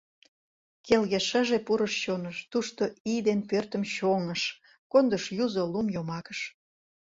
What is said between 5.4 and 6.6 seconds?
юзо лум йомакыш.